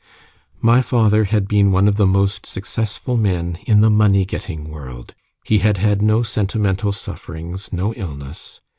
My 0.61 0.81
father 0.81 1.25
had 1.25 1.47
been 1.47 1.71
one 1.71 1.87
of 1.87 1.95
the 1.95 2.07
most 2.07 2.47
successful 2.47 3.15
men 3.17 3.59
in 3.67 3.81
the 3.81 3.91
money 3.91 4.25
getting 4.25 4.67
world: 4.67 5.13
he 5.45 5.59
had 5.59 5.77
had 5.77 6.01
no 6.01 6.23
sentimental 6.23 6.91
sufferings, 6.91 7.71
no 7.71 7.93
illness. 7.93 8.61